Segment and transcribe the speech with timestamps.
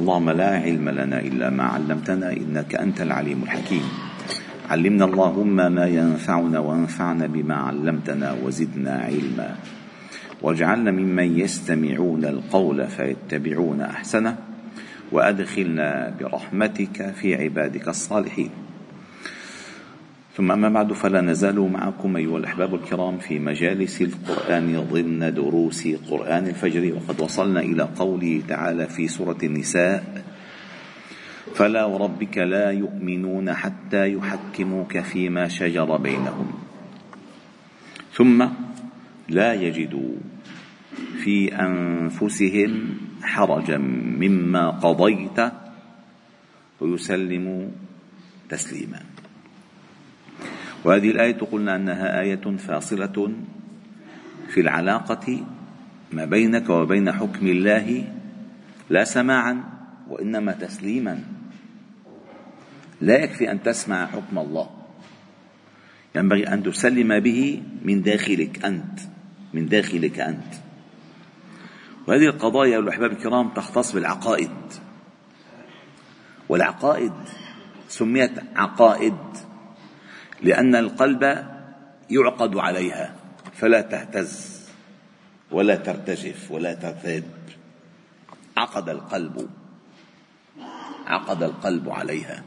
[0.00, 3.82] اللهم لا علم لنا إلا ما علمتنا إنك أنت العليم الحكيم.
[4.70, 9.56] علمنا اللهم ما ينفعنا وانفعنا بما علمتنا وزدنا علما.
[10.42, 14.36] واجعلنا ممن يستمعون القول فيتبعون أحسنه.
[15.12, 18.61] وأدخلنا برحمتك في عبادك الصالحين.
[20.36, 26.46] ثم أما بعد فلا نزال معكم أيها الأحباب الكرام في مجالس القرآن ضمن دروس قرآن
[26.46, 26.94] الفجر.
[26.94, 30.24] وقد وصلنا إلى قوله تعالى في سورة النساء
[31.54, 36.52] فلا وربك لا يؤمنون حتى يحكموك فيما شجر بينهم
[38.12, 38.46] ثم
[39.28, 40.14] لا يجدوا
[41.24, 42.70] في أنفسهم
[43.22, 43.78] حرجا
[44.18, 45.38] مما قضيت
[46.80, 47.68] ويسلموا
[48.48, 49.11] تسليما.
[50.84, 53.32] وهذه الآية قلنا أنها آية فاصلة
[54.48, 55.46] في العلاقة
[56.12, 58.12] ما بينك وبين حكم الله
[58.90, 59.64] لا سماعا
[60.08, 61.24] وإنما تسليما.
[63.00, 64.70] لا يكفي أن تسمع حكم الله.
[66.14, 69.00] ينبغي أن تسلم به من داخلك أنت
[69.54, 70.54] من داخلك أنت.
[72.06, 74.50] وهذه القضايا الأحباب الكرام تختص بالعقائد.
[76.48, 77.12] والعقائد
[77.88, 79.14] سميت عقائد.
[80.42, 81.22] لأن القلب
[82.10, 83.14] يعقد عليها
[83.54, 84.62] فلا تهتز
[85.50, 87.24] ولا ترتجف ولا ترتد.
[88.56, 89.48] عقد القلب
[91.06, 92.42] عقد القلب عليها.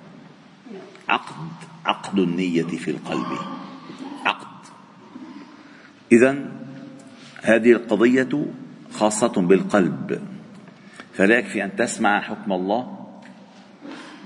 [1.09, 1.35] عقد
[1.85, 3.37] عقد النية في القلب.
[4.25, 4.65] عقد.
[6.11, 6.51] إذا
[7.41, 8.45] هذه القضية
[8.91, 10.27] خاصة بالقلب.
[11.13, 13.07] فلا يكفي أن تسمع حكم الله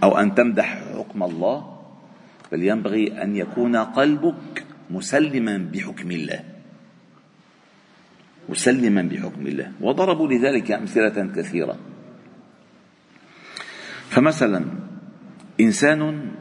[0.03, 1.78] أو أن تمدح حكم الله
[2.51, 6.43] بل ينبغي أن يكون قلبك مسلما بحكم الله.
[8.49, 9.71] مسلما بحكم الله.
[9.81, 11.77] وضربوا لذلك أمثلة كثيرة.
[14.09, 14.65] فمثلا
[15.59, 16.31] إنسان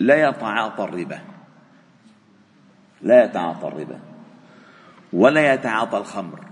[0.00, 1.20] لا يتعاطى الربا.
[3.02, 4.00] لا يتعاطى الربا.
[5.12, 6.44] ولا يتعاطى الخمر.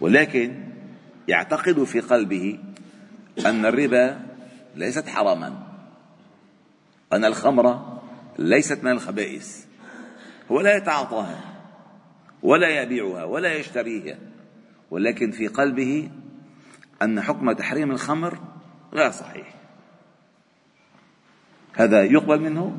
[0.00, 0.64] ولكن
[1.28, 2.58] يعتقد في قلبه
[3.46, 4.20] أن الربا
[4.74, 5.65] ليست حراما.
[7.12, 7.98] أن الخمر
[8.38, 9.64] ليست من الخبائث
[10.50, 11.40] هو لا يتعاطاها
[12.42, 14.18] ولا يبيعها ولا يشتريها
[14.90, 16.10] ولكن في قلبه
[17.02, 18.38] أن حكم تحريم الخمر
[18.94, 19.54] غير صحيح.
[21.72, 22.76] هذا يقبل منه؟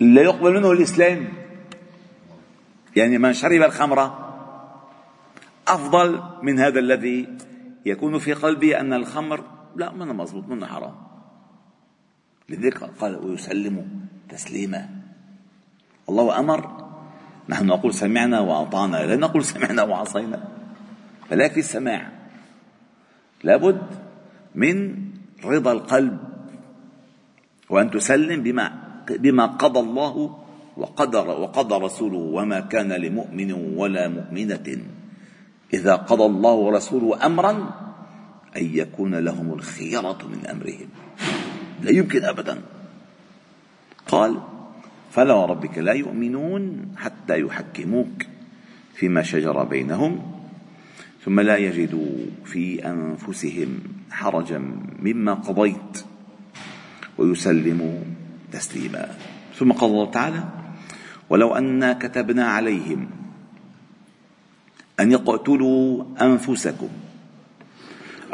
[0.00, 1.28] لا يقبل منه الإسلام.
[2.96, 4.26] يعني من شرب الخمر
[5.68, 7.28] أفضل من هذا الذي
[7.86, 9.44] يكون في قلبه أن الخمر
[9.76, 11.05] لا من مضبوط من حرام.
[12.48, 14.88] لذلك قال ويسلم تسليما.
[16.08, 16.60] الله أمر.
[17.48, 18.96] نحن نقول سمعنا وأطعنا.
[18.96, 20.48] لا نقول سمعنا وعصينا.
[21.30, 22.12] فلا في السماع.
[23.44, 23.82] لابد
[24.54, 24.94] من
[25.44, 26.18] رضا القلب.
[27.70, 30.38] وأن تسلم بما بما قضى الله
[30.76, 32.18] وقدر وقضى رسوله.
[32.18, 34.78] وما كان لمؤمن ولا مؤمنة.
[35.74, 37.52] إذا قضى الله ورسوله أمرا
[38.56, 40.88] أن يكون لهم الخيرة من أمرهم.
[41.86, 42.58] لا يمكن ابدا.
[44.06, 44.42] قال
[45.10, 48.26] فلا وربك لا يؤمنون حتى يحكموك
[48.94, 50.32] فيما شجر بينهم
[51.24, 52.10] ثم لا يجدوا
[52.44, 53.78] في أنفسهم
[54.10, 54.58] حرجا
[54.98, 56.04] مما قضيت
[57.18, 57.98] ويسلموا
[58.52, 59.14] تسليما.
[59.58, 60.44] ثم قال الله تعالى
[61.30, 63.10] ولو انا كتبنا عليهم
[65.00, 66.88] أن يقتلوا أنفسكم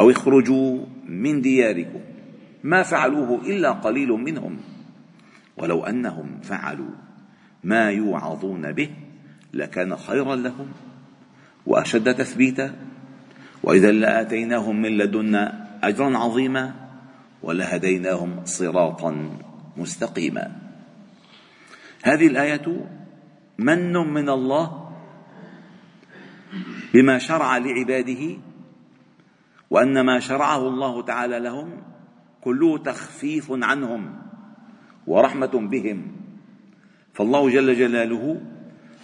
[0.00, 2.11] أو اخرجوا من دياركم
[2.62, 4.58] ما فعلوه إلا قليل منهم.
[5.56, 6.90] ولو أنهم فعلوا
[7.64, 8.90] ما يوعظون به
[9.54, 10.66] لكان خيرا لهم
[11.66, 12.74] وأشد تثبيتا.
[13.62, 16.74] وإذا لآتيناهم من لدنا أجرا عظيما
[17.42, 19.38] ولهديناهم صراطا
[19.76, 20.56] مستقيما.
[22.02, 22.86] هذه الآية
[23.58, 24.92] من من الله
[26.94, 28.36] بما شرع لعباده
[29.70, 31.82] وأن ما شرعه الله تعالى لهم
[32.42, 34.22] كله تخفيف عنهم
[35.06, 35.98] ورحمة بهم.
[37.15, 38.41] فالله جل جلاله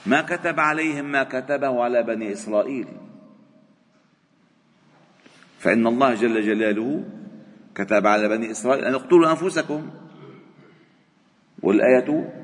[0.06, 2.86] ما كتب عليهم ما كتبه على بني إسرائيل.
[5.58, 7.04] فإن الله جل جلاله
[7.74, 9.90] كتب على بني إسرائيل أن اقتلوا أنفسكم.
[11.62, 12.34] والآية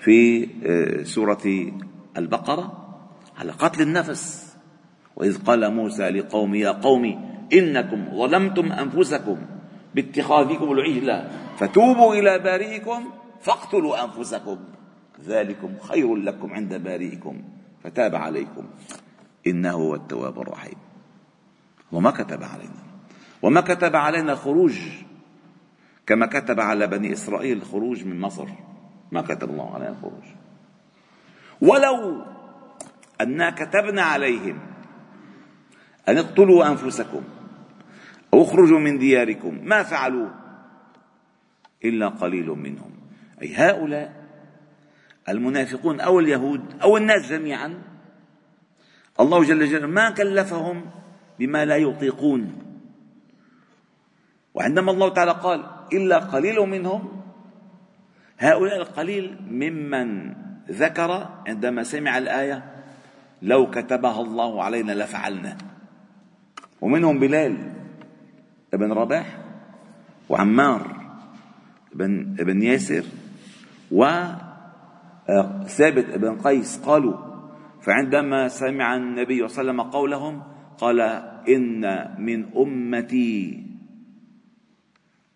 [0.00, 1.72] في آه، سورة
[2.16, 2.96] البقرة
[3.38, 4.56] على قتل النفس.
[5.16, 7.04] وإذ قال موسى لقوم يا قوم
[7.52, 9.55] إنكم ظلمتم أنفسكم.
[9.96, 13.10] باتخاذكم العجلة فتوبوا إلى بارئكم
[13.40, 14.58] فاقتلوا أنفسكم.
[15.24, 17.42] ذلكم خير لكم عند بارئكم.
[17.84, 18.64] فتاب عليكم.
[19.46, 20.78] إنه هو التواب الرحيم.
[21.92, 22.82] وما كتب علينا.
[23.42, 24.78] وما كتب علينا الخروج.
[26.06, 28.48] كما كتب على بني إسرائيل الخروج من مصر.
[29.12, 30.24] ما كتب الله علينا الخروج.
[31.60, 32.24] ولو
[33.20, 34.58] أنا كتبنا عليهم
[36.08, 37.22] أن اقتلوا أنفسكم
[38.42, 39.60] اخرجوا من دياركم.
[39.62, 40.34] ما فعلوه؟
[41.84, 42.90] إلا قليل منهم.
[43.42, 44.26] أي هؤلاء
[45.28, 47.82] المنافقون أو اليهود أو الناس جميعا.
[49.20, 50.84] الله جل جلاله ما كلفهم
[51.38, 52.62] بما لا يطيقون.
[54.54, 57.22] وعندما الله تعالى قال إلا قليل منهم
[58.38, 60.34] هؤلاء القليل ممن
[60.70, 62.74] ذكر عندما سمع الآية
[63.42, 65.56] لو كتبها الله علينا لفعلنا.
[66.80, 67.75] ومنهم بلال.
[68.76, 69.38] ابن رباح
[70.28, 70.82] وعمار
[71.94, 73.04] بن ابن ياسر
[73.90, 74.38] وثابت
[76.10, 77.16] ابن قيس قالوا
[77.82, 80.42] فعندما سمع النبي صلى الله عليه وسلم قولهم
[80.78, 81.00] قال
[81.48, 81.82] إن
[82.18, 83.66] من أمتي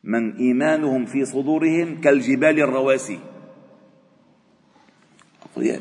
[0.05, 3.19] من إيمانهم في صدورهم كالجبال الرواسي.
[5.43, 5.81] أقوياء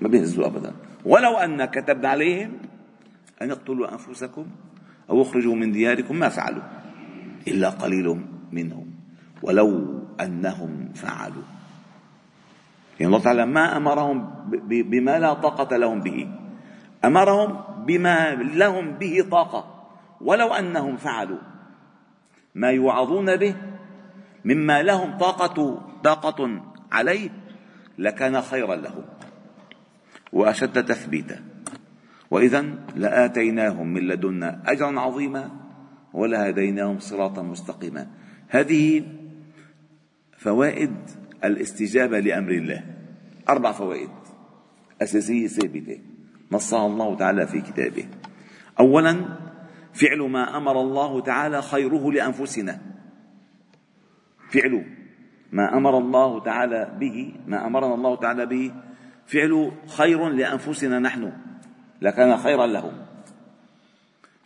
[0.00, 0.72] ما بيهزوا أبدا.
[1.04, 2.52] ولو أن كتبنا عليهم
[3.42, 4.46] أن اقتلوا أنفسكم
[5.10, 6.62] أو اخرجوا من دياركم ما فعلوا.
[7.48, 8.20] إلا قليل
[8.52, 8.86] منهم
[9.42, 11.42] ولو أنهم فعلوا.
[13.00, 14.30] يعني الله تعالى ما أمرهم
[14.66, 16.28] بما لا طاقة لهم به
[17.04, 19.88] أمرهم بما لهم به طاقة
[20.20, 21.38] ولو أنهم فعلوا.
[22.54, 23.54] ما يوعظون به
[24.44, 26.62] مما لهم طاقة طاقة
[26.92, 27.30] عليه
[27.98, 29.04] لكان خيرا لهم
[30.32, 31.42] وأشد تثبيتا.
[32.30, 32.64] وإذا
[32.96, 35.61] لآتيناهم من لدنا أجرا عظيما
[36.14, 38.06] ولهديناهم صراطا مستقيما.
[38.48, 39.04] هذه
[40.38, 40.94] فوائد
[41.44, 42.84] الاستجابة لأمر الله.
[43.48, 44.10] أربع فوائد
[45.02, 45.98] أساسية ثابتة
[46.52, 48.08] نصها الله تعالى في كتابه.
[48.80, 49.38] أولا
[49.92, 52.80] فعل ما أمر الله تعالى خيره لأنفسنا.
[54.50, 54.84] فعل
[55.52, 58.74] ما أمر الله تعالى به ما أمرنا الله تعالى به
[59.26, 61.32] فعل خير لأنفسنا نحن
[62.02, 62.92] لكان خيرا لهم.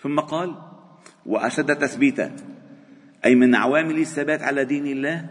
[0.01, 0.55] ثم قال
[1.27, 2.37] وأشد تثبيتا.
[3.25, 5.27] أي من عوامل الثبات على دين الله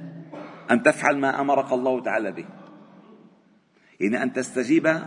[0.72, 2.46] أن تفعل ما أمرك الله تعالى به.
[4.00, 5.00] يعني أن تستجيب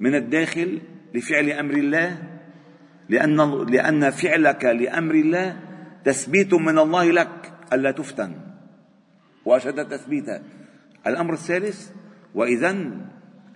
[0.00, 0.80] من الداخل
[1.14, 2.22] لفعل أمر الله
[3.08, 5.56] لأن لأن فعلك لأمر الله
[6.04, 8.32] تثبيت من الله لك ألا تفتن.
[9.44, 10.42] وأشد تثبيتا.
[11.06, 11.90] الأمر الثالث
[12.34, 12.76] وإذا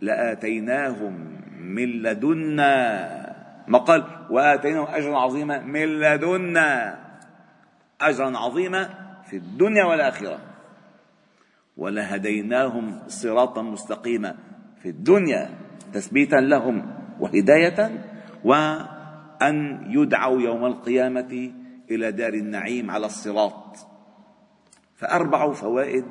[0.01, 1.15] لآتيناهم
[1.61, 3.16] من لدنا
[3.69, 6.99] ما قال وآتيناهم أجرا عظيما من لدنا.
[8.01, 8.89] أجرا عظيما
[9.31, 10.39] في الدنيا والآخرة.
[11.77, 14.35] ولهديناهم صراطا مستقيما
[14.83, 15.51] في الدنيا
[15.93, 18.05] تثبيتا لهم وهداية
[18.45, 21.53] وأن يدعوا يوم القيامة
[21.91, 23.77] إلى دار النعيم على الصراط.
[24.97, 26.05] فأربع فوائد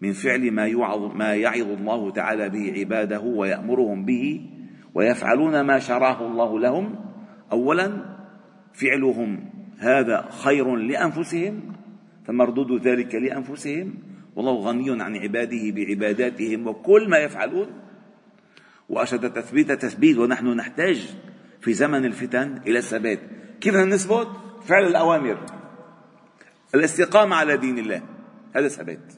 [0.00, 4.50] من فعل ما يوعظ ما يعظ الله تعالى به عباده ويأمرهم به
[4.94, 6.96] ويفعلون ما شرعه الله لهم.
[7.52, 8.16] أولا
[8.72, 11.72] فعلهم هذا خير لأنفسهم
[12.26, 13.94] فمردود ذلك لأنفسهم.
[14.36, 17.66] والله غني عن عباده بعباداتهم وكل ما يفعلون.
[18.88, 21.16] وأشد تثبيت تثبيت ونحن نحتاج
[21.60, 23.18] في زمن الفتن إلى الثبات.
[23.60, 24.28] كيف نثبت؟
[24.64, 25.38] فعل الأوامر.
[26.74, 28.02] الاستقامة على دين الله
[28.56, 29.12] هذا ثبات.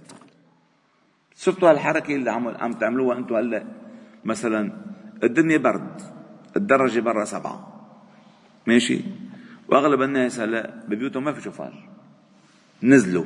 [1.37, 3.64] شفتوا هالحركة اللي عم عم تعملوها أنتم هلأ؟
[4.25, 4.73] مثلا
[5.25, 6.02] الدنيا برد
[6.57, 7.87] الدرجة برا سبعة.
[8.66, 9.00] ماشي؟
[9.69, 11.88] وأغلب الناس هلا ببيوتهم ما في شوفار.
[12.83, 13.25] نزلوا.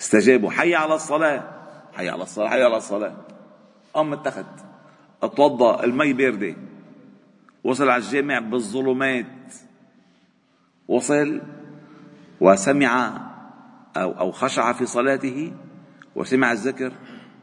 [0.00, 0.50] استجابوا.
[0.50, 1.44] حي على الصلاة.
[1.92, 3.16] حي على الصلاة حي على الصلاة.
[3.94, 4.44] قام اتخذ
[5.22, 6.56] اتوضا المي باردة.
[7.64, 9.54] وصل على الجامع بالظلمات.
[10.88, 11.42] وصل
[12.40, 13.20] وسمع
[13.96, 15.52] أو أو خشع في صلاته
[16.14, 16.92] وسمع الذكر.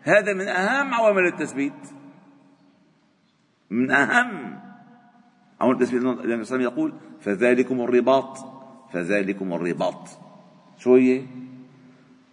[0.01, 1.94] هذا من أهم عوامل التثبيت.
[3.69, 4.59] من أهم.
[5.61, 8.37] عوامل التثبيت النبي صلى يقول فذلكم الرباط.
[8.93, 10.09] فذلكم الرباط.
[10.77, 11.21] شو هي؟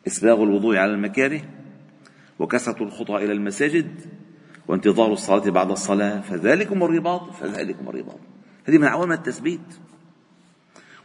[0.07, 1.41] إسباغ الوضوء على المكاره.
[2.39, 4.01] وكثرة الخطى إلى المساجد.
[4.69, 6.21] وانتظار الصلاة بعد الصلاة.
[6.21, 7.31] فذلكم الرباط.
[7.31, 8.19] فذلكم الرباط.
[8.69, 9.61] هذه من عوامل التثبيت.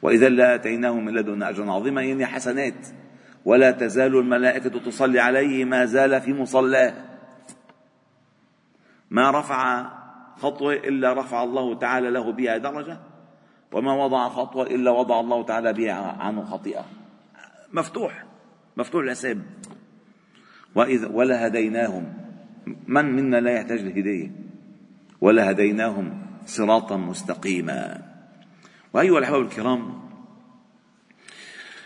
[0.02, 2.88] وإذا لآتيناهم من لدنا أجرا عظيما يعني حسنات.
[3.46, 6.94] ولا تزال الملائكة تصلي عليه ما زال في مصلاه.
[9.10, 9.97] ما رفع
[10.38, 13.00] خطوة إلا رفع الله تعالى له بها درجة
[13.72, 16.86] وما وضع خطوة إلا وضع الله تعالى بها عنه خطيئة.
[17.74, 18.26] مفتوح
[18.78, 19.42] مفتوح الحساب.
[20.76, 22.14] وإذا ولا هديناهم
[22.88, 24.32] من منا لا يحتاج للهداية
[25.22, 28.02] ولا هديناهم صراطا مستقيما.
[28.94, 30.08] وأيها الأحباب الكرام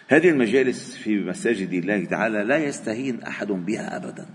[0.08, 4.26] هذه المجالس في مساجد الله تعالى لا يستهين أحد بها ابدا.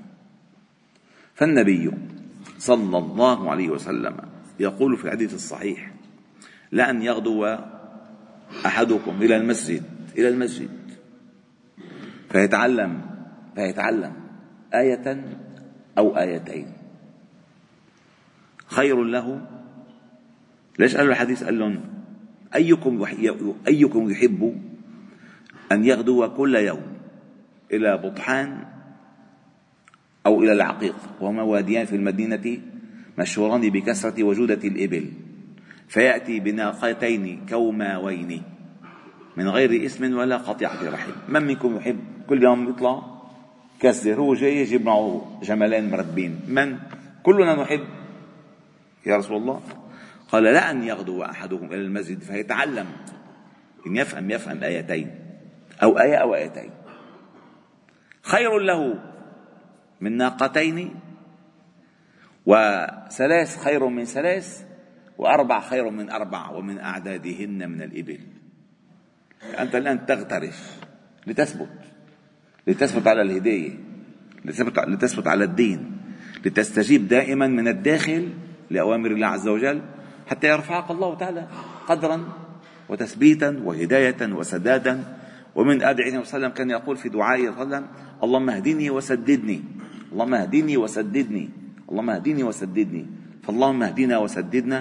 [1.35, 1.91] فالنبي
[2.59, 4.17] صلى الله عليه وسلم
[4.61, 5.93] يقول في الحديث الصحيح
[6.73, 7.57] لأن يغدو
[8.67, 9.83] أحدكم إلى المسجد
[10.19, 10.71] إلى المسجد.
[12.31, 13.01] فيتعلم
[13.55, 14.13] فيتعلم
[14.75, 15.25] آية
[15.99, 16.73] أو آيتين.
[18.67, 19.47] خير له
[20.79, 21.81] ليش قالوا الحديث؟ قال لهم
[22.55, 23.05] أيكم
[23.69, 24.61] أيكم يحب
[25.73, 26.83] أن يغدو كل يوم
[27.73, 28.65] إلى بطحان
[30.27, 32.59] أو إلى العقيق وهما واديان في المدينة
[33.19, 35.13] مشهوران بكثرة وجودة الإبل.
[35.89, 38.43] فيأتي بناقتين كوماوين
[39.37, 41.11] من غير اسم ولا قطيعة رحم.
[41.29, 43.03] من منكم يحب؟ كل يوم يطلع
[43.81, 46.41] كسر هو جاي يجيب معه جملين مربين.
[46.49, 46.79] من؟
[47.23, 47.85] كلنا نحب.
[49.07, 49.61] يا رسول الله.
[50.29, 52.87] قال لا أن يغدو أحدكم إلى المسجد فيتعلم.
[53.87, 55.11] إن يفهم يفهم آيتين
[55.83, 56.71] أو آية أو آيتين.
[58.23, 58.99] خير له.
[60.01, 60.95] من ناقتين
[62.47, 64.65] وثلاث خير من ثلاث
[65.19, 68.21] وأربع خير من أربع ومن أعدادهن من الإبل.
[69.59, 70.81] أنت الآن تغترف
[71.27, 71.71] لتثبت
[72.67, 73.79] لتثبت على الهداية
[74.45, 75.97] لتثبت, لتثبت على الدين
[76.45, 78.33] لتستجيب دائما من الداخل
[78.71, 79.83] لأوامر الله عز وجل
[80.27, 81.49] حتى يرفعك الله تعالى
[81.87, 82.29] قدرا
[82.89, 85.17] وتثبيتا وهداية وسدادا.
[85.57, 87.87] ومن أدعي وسلم كان يقول في دعائه صلى الله عليه وسلم
[88.23, 89.65] اللهم اهدني وسددني.
[90.17, 91.45] اللهم اهدني وسددني.
[91.93, 93.05] اللهم اهدني وسددني.
[93.45, 94.79] فاللهم اهدنا وسددنا.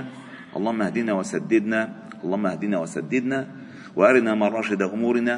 [0.56, 1.82] اللهم اهدنا وسددنا.
[2.24, 3.40] اللهم اهدنا وسددنا.
[4.00, 5.36] وارنا مراشد أمورنا.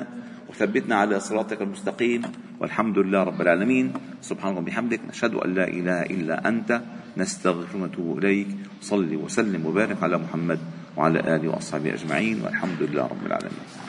[0.53, 2.21] وثبتنا على صراطك المستقيم.
[2.61, 3.93] والحمد لله رب العالمين.
[4.21, 5.01] سبحانك وبحمدك.
[5.09, 6.81] نشهد أن لا إله إلا أنت.
[7.17, 8.47] نستغفرك ونتوب إليك.
[8.85, 10.59] صل وسلم وبارك على محمد
[10.93, 12.45] وعلى آله وأصحابه أجمعين.
[12.45, 13.86] والحمد لله رب العالمين.